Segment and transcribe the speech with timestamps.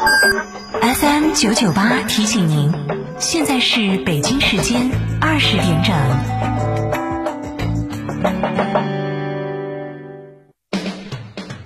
[0.00, 2.72] FM 九九八提醒您，
[3.18, 4.88] 现在是北京时间
[5.20, 5.92] 二十点整。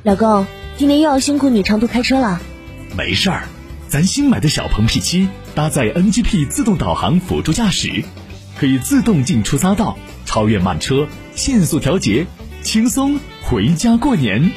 [0.03, 0.47] 老公，
[0.79, 2.41] 今天又要辛苦你长途开车了。
[2.97, 3.43] 没事儿，
[3.89, 8.03] 咱新买的小鹏 P7 搭载 NGP 自动导航辅助驾驶，
[8.59, 12.27] 可以自动进出匝道、超越慢车、限速调节，
[12.63, 14.53] 轻松回家过年。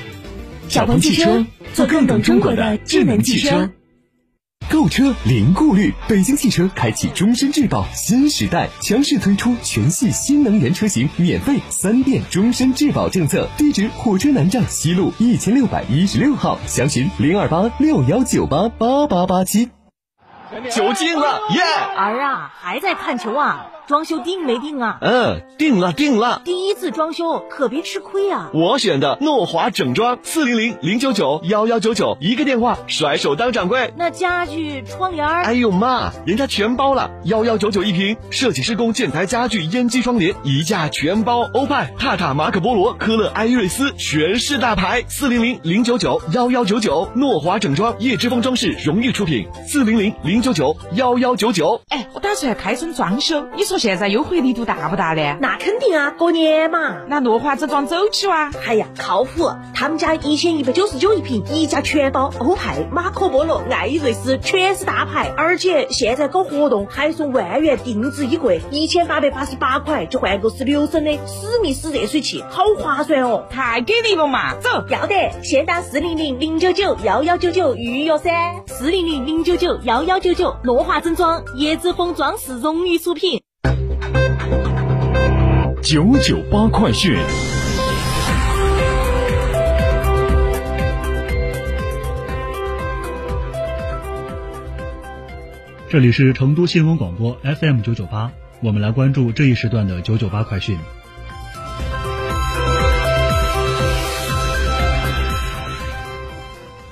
[0.67, 3.69] 小鹏汽车，做更懂中国的智能汽车。
[4.69, 13.47] 购车零顾虑，北京汽车开启终身质保新时代，强势推出全系新能源车型免费三电终身质保政策。
[13.57, 19.69] 地址：火车南站西路一千六百一十六号，详询零二八六幺九八八八八七。
[20.73, 21.61] 就进了，耶！
[21.95, 23.67] 儿啊，还在看球啊？
[23.87, 24.97] 装修定没定啊？
[25.01, 26.41] 嗯，定了定了。
[26.43, 28.49] 第一次装修可别吃亏啊！
[28.53, 33.93] 我选的诺华整装，四零零零九九幺幺九九，一个电话，甩手当掌柜。
[33.95, 35.27] 那家具窗帘？
[35.27, 51.79] 哎呦妈，人家全包了，幺幺九九一平，设计施工建材家具烟机窗帘一价全包，欧派、帕塔、马可波罗、科勒、艾瑞斯全是大牌，四零零零九九幺幺九九，诺华整装，叶之峰装饰荣誉出品，四零零零九九幺幺九九。
[51.89, 53.74] 哎，我打算开春装修，你说。
[53.77, 55.37] 现在优惠力度大不大呢？
[55.41, 56.97] 那肯定啊，过年嘛。
[57.07, 58.49] 那诺华整装走起哇？
[58.67, 59.51] 哎呀，靠谱！
[59.73, 73.45] 他们家一千一百九十九一瓶，一家全包，欧派、马可波罗、艾瑞斯全是大牌，而且现在搞活动还送万元定制衣柜，一千八百八十八块就换个十六升的史密斯热水器，好划算哦！
[73.49, 74.55] 太给力了嘛！
[74.55, 78.31] 走，要得，先打四零零零九九幺幺九九预约噻，
[78.67, 83.44] 四零零零九九幺幺九九，诺华整装，椰子风装饰荣誉出品。
[85.95, 87.15] 九九八快讯，
[95.89, 100.77] 这里是成都新闻广播 FM 九九八，我们来关注这一时段的九九八快讯。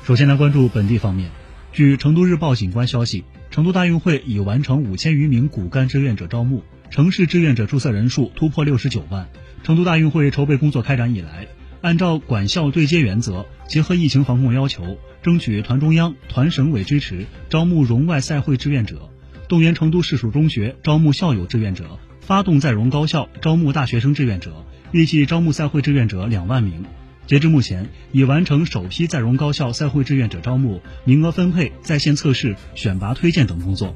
[0.05, 1.29] 首先来关注本地方面，
[1.73, 6.63] 据成都日报警官消息，成都大运会已完成五千余名骨干志愿者招募。
[6.93, 9.27] 城市志愿者注册人数突破六十九万。
[9.63, 11.47] 成都大运会筹备工作开展以来，
[11.81, 19.09] 按照管校对接原则，结合疫情防控要求，争取团中央、团省委支持，招募融外赛会志愿者，
[19.49, 26.85] 动员成都市属中学招募校友志愿者，发动在融高校招募大学生志愿者，预计招募赛会志愿者两万名。
[27.25, 33.95] 截至目前，已完成首批在融高校赛会志愿者招募、名额分配、在线测试、选拔推荐等工作。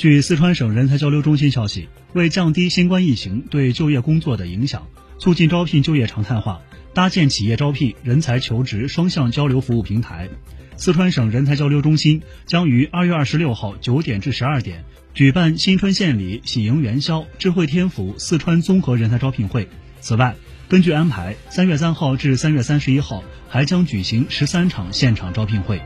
[0.00, 4.86] 据四川省人才交流中心消息，为降低新冠疫情对就业工作的影响，
[5.18, 6.62] 促进招聘就业常态化，
[6.94, 10.30] 搭建企业招聘、人才求职双向交流服务平台，
[10.78, 19.68] 四川省人才交流中心将于二月二十六号九点至十二点举办新春献礼、喜迎元宵、智慧天府四川综合人才招聘会。
[20.00, 20.34] 此外，
[20.66, 25.82] 根据安排，三月三号至三月三十一号还将举行十三场现场招聘会。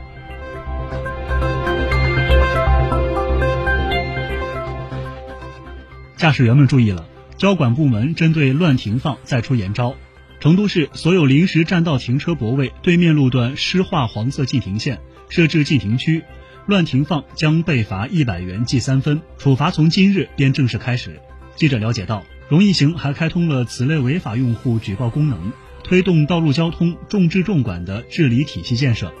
[6.17, 7.05] 驾驶员们注意了，
[7.37, 9.95] 交管部门针对乱停放再出严招。
[10.39, 14.99] 成都市所有临时占道停车泊位对面路段施画黄色禁停线，
[15.29, 16.23] 设置禁停区，
[16.67, 21.19] 乱停放将被罚一百元记三分，处罚从今日便正式开始。
[21.55, 25.51] 记者了解到，容易行还开通了此类违法用户举报功能，
[25.83, 29.13] 推动道路交通重治重管的治理体系建设。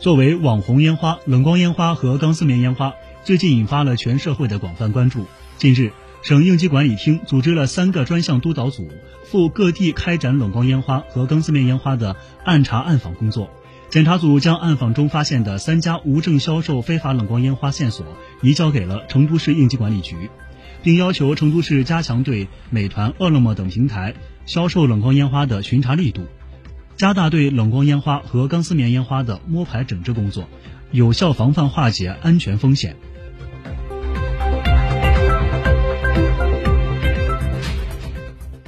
[0.00, 2.94] 作为网红烟花，冷光烟花和钢丝棉烟花
[3.24, 5.26] 最近引发了全社会的广泛关注。
[5.56, 5.90] 近日，
[6.22, 8.88] 省应急管理厅组织了三个专项督导组，
[9.24, 12.14] 赴各地开展冷光烟花和钢丝棉烟花的
[12.44, 13.50] 暗查暗访工作。
[13.90, 18.06] 检查组将暗访中发现的三家无证销售非法冷光烟花线索
[18.40, 20.30] 移交给了成都市应急管理局，
[20.84, 24.14] 并要求成都市加强对美团、饿了么等平台
[24.46, 26.24] 销售冷光烟花的巡查力度。
[26.98, 30.48] 加大对冷光烟花和钢丝棉烟花的摸排整治工作，
[30.90, 32.96] 有效防范化解安全风险。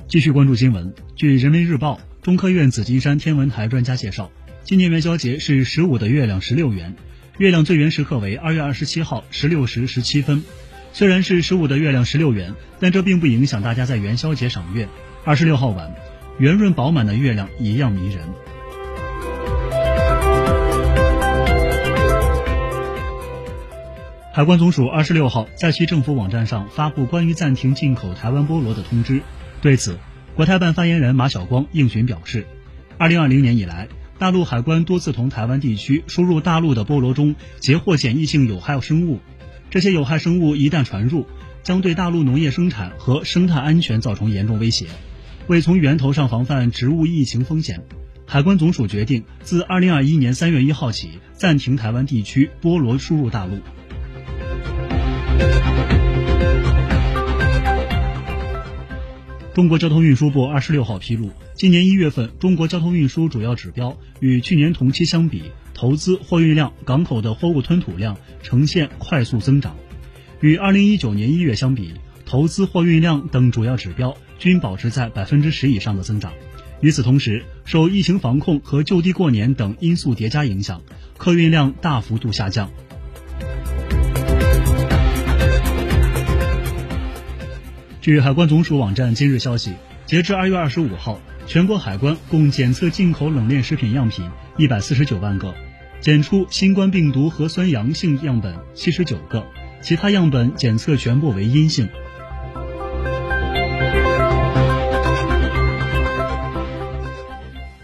[0.06, 0.94] 继续关注新闻。
[1.16, 4.30] 据人民日报，中科院紫金山天文台专家介绍，
[4.62, 6.94] 今年元宵节是十五的月亮十六圆，
[7.36, 10.44] 月亮最圆时刻为二月二十七号十六时十七分。
[10.92, 14.88] 虽然是十五的月亮十六圆，但这并不影响大家在元宵节赏月。
[15.24, 15.92] 二十六号晚。
[16.40, 18.26] 圆润饱满的月亮一样迷人。
[24.32, 29.20] 海关总署二十六号在其政府网站上发布关于暂停进口台湾菠萝的通知。
[29.60, 29.98] 对此，
[30.34, 32.46] 国台办发言人马晓光应询表示，
[32.96, 33.88] 二零二零年以来，
[34.18, 39.20] 大陆海关多次同台湾地区输入大陆的菠萝中截获检疫性有害生物，
[39.68, 41.26] 这些有害生物一旦传入，
[41.62, 44.86] 将对大陆农业生产和生态安全造成严重威胁。
[45.50, 47.82] 为从源头上防范植物疫情风险，
[48.24, 53.58] 海关总署决定自二零二一年三月一号起暂停台湾地区菠萝输入大陆。
[59.52, 65.42] 中国交通运输部二十六号披露，今年一月份中国交通运输主要指标与去年同期相比，
[65.74, 69.72] 投资、货运量、港口的货物吞吐量呈现快速增长；
[70.40, 71.94] 与二零一九年一月相比，
[72.30, 76.32] 投资、货运量等主要指标均保持在百分之十以上的增长。
[76.80, 80.80] 与此同时，受疫情防控和就地过年等因素叠加影响，
[81.18, 82.70] 客运量大幅度下降。
[88.00, 89.72] 据海关总署网站今日消息，
[90.06, 94.24] 截至二月二十五号，全国海关共检测进口冷链食品样品
[94.56, 95.52] 一百四十九万个，
[96.00, 99.44] 检出新冠病毒核酸阳性样本七十九个，
[99.82, 101.88] 其他样本检测全部为阴性。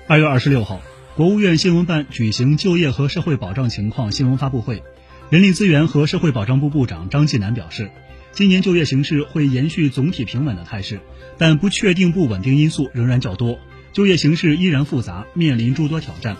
[0.08, 0.82] 二月二十六号，
[1.16, 4.84] 国务院新闻办举行就业和社会保障情况新闻发布会，
[5.30, 7.90] 人力资源和社会保障部部长张继南表示。
[8.30, 11.00] 今年就业形势会延续总体平稳的态势，
[11.38, 13.58] 但不确定不稳定因素仍然较多，
[13.92, 16.36] 就业形势依然复杂，面临诸多挑战。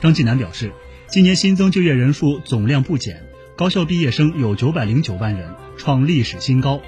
[0.00, 0.70] 张继南表示，
[1.08, 3.24] 今年新增就业人数总量不减，
[3.56, 6.80] 高校毕业生有九百零九万人，创历史新高。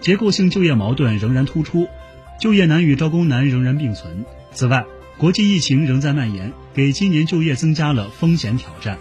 [0.00, 1.86] 结构性就业矛盾仍然突出，
[2.40, 4.24] 就业难与招工难仍然并存。
[4.50, 4.84] 此外，
[5.18, 8.98] 国际疫情仍在蔓延，给今年就业增加了风险挑战。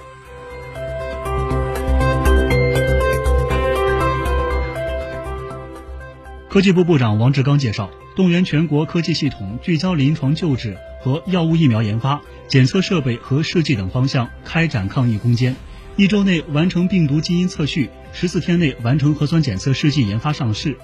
[6.47, 15.53] 科技部部长王志刚介绍，动员全国科技系统，聚焦临床救治和药物疫苗研发、检测设备和试剂等方向开展抗疫攻坚。
[15.97, 20.77] 一周内完成病毒基因测序，十四天内完成核酸检测试剂研发上市。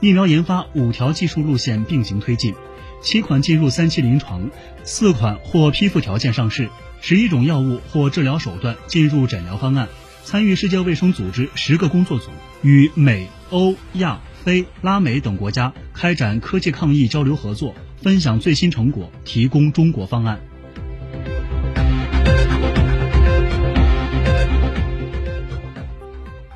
[0.00, 2.54] 疫苗研发五条技术路线并行推进，
[3.00, 4.50] 七款进入三期临床，
[4.84, 6.68] 四款或批复条件上市，
[7.00, 9.88] 十一种药物或治疗手段进入诊疗方案。
[10.24, 12.30] 参与世界卫生组织十个工作组，
[12.62, 14.20] 与美、欧、亚。
[14.44, 20.40] 非、拉美等国家开展科技抗疫交流合作，分享最新成果，提供中国方案。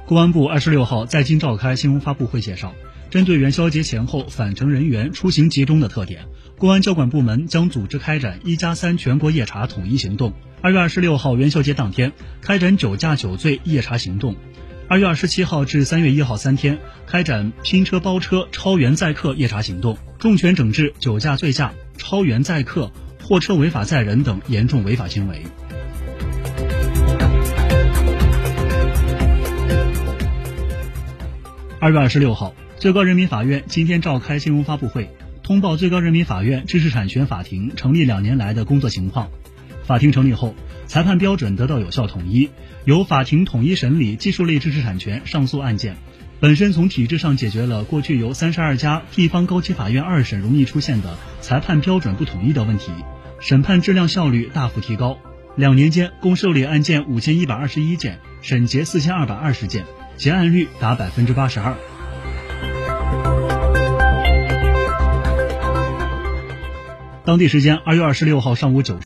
[0.05, 2.75] 公安部二十六号在京召开新闻发布会介绍，
[3.09, 6.27] 针对元宵节前后返程人员出行集中的特点，
[6.59, 10.33] 公安交管部门将组织开展“一加三”全国夜查统一行动。
[10.61, 14.35] 二月二十六号元宵节当天，开展酒驾酒醉夜查行动。
[14.89, 22.91] 二月二十七号至三月一号三天，开展拼车包车、超员载客夜查行动，重拳整治酒驾、醉驾、超员载客、
[23.23, 25.43] 货车违法载人等严重违法行为。
[31.83, 35.11] 二月二十六号，最高人民法院今天召开新闻发布会，
[35.43, 39.31] 通报最高人民法院知识产权法庭成立两年来的工作情况。
[39.85, 40.55] 法庭成立后，
[40.87, 42.51] 裁判标准得到有效统一，
[42.85, 45.97] 由法庭统一审理技术类知识产权上诉案件，
[46.39, 52.93] 本身从体制上解决了过去由三十二家地方高级法院二审容易出现的裁判标准不统一的问题，
[53.41, 55.19] 审判质量效率大幅提高。
[55.57, 59.85] 两年间共受理案件五千一百二十一件，审结四千二百二十件，
[60.17, 61.75] 结案率达百分之八十二。
[67.25, 68.99] 当地时间二月二十六号上午九。